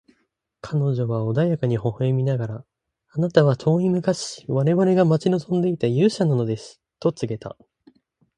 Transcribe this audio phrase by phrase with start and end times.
[0.61, 2.65] 彼女は穏やかに微笑みながら、
[3.13, 7.55] 「あなたは遠い昔、我々が待ち望んでいた勇者なのです」と告げた。